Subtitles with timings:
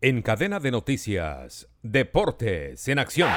[0.00, 3.30] En cadena de noticias, Deportes en Acción.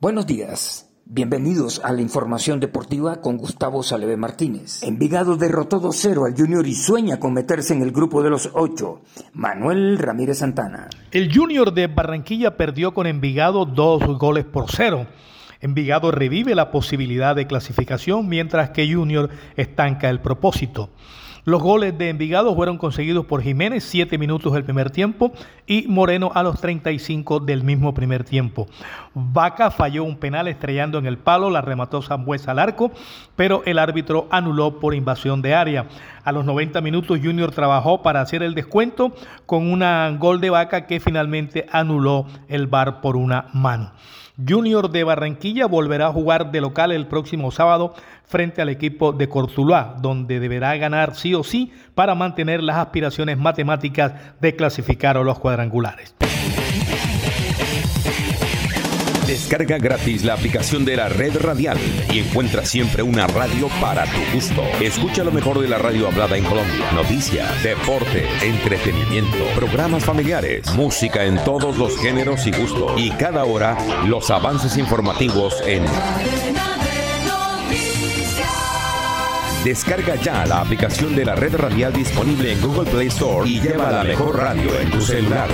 [0.00, 0.90] Buenos días.
[1.04, 4.82] Bienvenidos a la información deportiva con Gustavo Saleve Martínez.
[4.82, 9.02] Envigado derrotó 2-0 al Junior y sueña con meterse en el grupo de los ocho.
[9.34, 10.88] Manuel Ramírez Santana.
[11.10, 15.06] El Junior de Barranquilla perdió con Envigado dos goles por cero.
[15.60, 20.90] Envigado revive la posibilidad de clasificación mientras que Junior estanca el propósito.
[21.48, 25.32] Los goles de Envigado fueron conseguidos por Jiménez, 7 minutos del primer tiempo,
[25.66, 28.66] y Moreno a los 35 del mismo primer tiempo.
[29.14, 32.92] Vaca falló un penal estrellando en el palo, la remató Zambuesa al arco,
[33.34, 35.86] pero el árbitro anuló por invasión de área.
[36.22, 39.14] A los 90 minutos Junior trabajó para hacer el descuento
[39.46, 43.92] con un gol de Vaca que finalmente anuló el VAR por una mano.
[44.46, 49.28] Junior de Barranquilla volverá a jugar de local el próximo sábado frente al equipo de
[49.28, 55.38] Cortuluá, donde deberá ganar sí sí para mantener las aspiraciones matemáticas de clasificar a los
[55.38, 56.14] cuadrangulares.
[59.28, 61.76] Descarga gratis la aplicación de la red radial
[62.10, 64.62] y encuentra siempre una radio para tu gusto.
[64.80, 66.90] Escucha lo mejor de la radio hablada en Colombia.
[66.94, 72.92] Noticias, deporte, entretenimiento, programas familiares, música en todos los géneros y gustos.
[72.96, 75.84] Y cada hora los avances informativos en...
[79.64, 83.90] Descarga ya la aplicación de la red radial disponible en Google Play Store y lleva
[83.90, 85.48] la mejor radio en tu celular.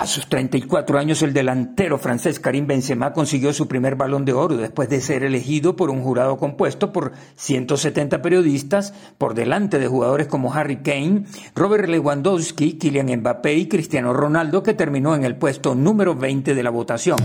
[0.00, 4.56] A sus 34 años, el delantero francés Karim Benzema consiguió su primer balón de oro
[4.56, 10.26] después de ser elegido por un jurado compuesto por 170 periodistas por delante de jugadores
[10.26, 15.74] como Harry Kane, Robert Lewandowski, Kylian Mbappé y Cristiano Ronaldo, que terminó en el puesto
[15.76, 17.18] número 20 de la votación.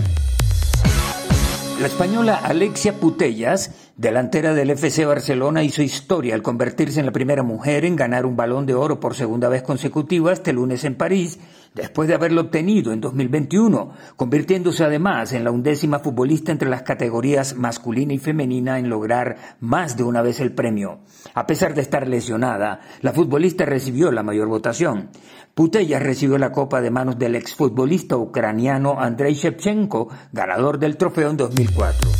[1.82, 7.42] La española Alexia Putellas, delantera del FC Barcelona, hizo historia al convertirse en la primera
[7.42, 11.40] mujer en ganar un balón de oro por segunda vez consecutiva este lunes en París,
[11.74, 17.56] después de haberlo obtenido en 2021, convirtiéndose además en la undécima futbolista entre las categorías
[17.56, 21.00] masculina y femenina en lograr más de una vez el premio.
[21.34, 25.10] A pesar de estar lesionada, la futbolista recibió la mayor votación.
[25.54, 31.36] Putellas recibió la copa de manos del exfutbolista ucraniano Andrei Shevchenko, ganador del trofeo en
[31.36, 32.10] 2004.